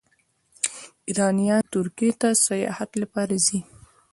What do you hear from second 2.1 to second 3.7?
ته د سیاحت لپاره ځي.